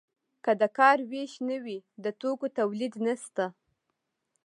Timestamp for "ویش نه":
1.11-1.57